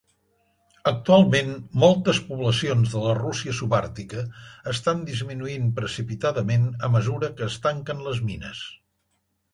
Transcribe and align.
Actualment, 0.91 1.51
moltes 1.83 2.21
poblacions 2.29 2.95
de 2.95 3.03
la 3.03 3.13
Rússia 3.19 3.55
subàrtica 3.59 4.23
estan 4.73 5.05
disminuint 5.11 5.71
precipitadament 5.83 6.67
a 6.89 6.91
mesura 6.99 7.31
que 7.39 7.49
es 7.53 7.63
tanquen 7.69 8.03
les 8.09 8.27
mines. 8.31 8.67